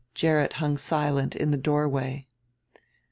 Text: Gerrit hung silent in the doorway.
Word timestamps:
Gerrit 0.15 0.53
hung 0.53 0.77
silent 0.77 1.35
in 1.35 1.51
the 1.51 1.57
doorway. 1.59 2.25